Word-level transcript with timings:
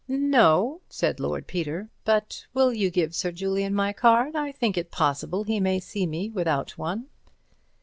"No," 0.07 0.81
said 0.89 1.19
Lord 1.19 1.45
Peter, 1.45 1.91
"but 2.05 2.47
will 2.55 2.73
you 2.73 2.89
give 2.89 3.13
Sir 3.13 3.31
Julian 3.31 3.75
my 3.75 3.93
card? 3.93 4.35
I 4.35 4.51
think 4.51 4.75
it 4.75 4.89
possible 4.89 5.43
he 5.43 5.59
may 5.59 5.79
see 5.79 6.07
me 6.07 6.27
without 6.31 6.75
one." 6.75 7.05